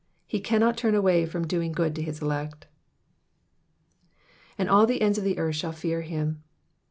He 0.25 0.39
cannot 0.39 0.77
turn 0.77 0.95
away 0.95 1.27
from 1.27 1.45
doing 1.45 1.73
good 1.73 1.93
to 1.93 2.01
his 2.01 2.23
elect. 2.23 2.65
^^And 4.57 4.67
all 4.67 4.87
the 4.87 4.99
ends 4.99 5.19
of 5.19 5.23
the 5.23 5.37
earth 5.37 5.57
shall 5.57 5.71
fear 5.73 6.01
him. 6.01 6.41